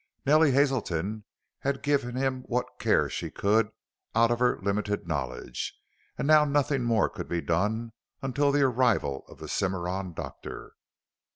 Nellie 0.25 0.49
Hazelton 0.49 1.25
had 1.59 1.83
given 1.83 2.15
him 2.15 2.41
what 2.47 2.79
care 2.79 3.07
she 3.07 3.29
could 3.29 3.69
out 4.15 4.31
of 4.31 4.39
her 4.39 4.57
limited 4.59 5.07
knowledge 5.07 5.77
and 6.17 6.27
now 6.27 6.43
nothing 6.43 6.81
more 6.83 7.07
could 7.07 7.27
be 7.27 7.39
done 7.39 7.93
until 8.19 8.51
the 8.51 8.63
arrival 8.63 9.23
of 9.29 9.37
the 9.37 9.47
Cimarron 9.47 10.13
doctor. 10.13 10.73